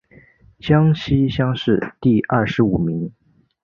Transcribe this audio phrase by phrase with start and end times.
[0.57, 3.13] 江西乡试第二十五名。